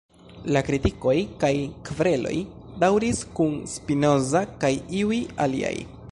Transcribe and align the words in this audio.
La 0.53 0.61
kritikoj, 0.67 1.13
kaj 1.43 1.51
kvereloj, 1.89 2.33
daŭris 2.85 3.21
kun 3.41 3.53
Spinoza 3.75 4.41
kaj 4.65 4.73
iuj 5.03 5.21
aliaj. 5.47 5.75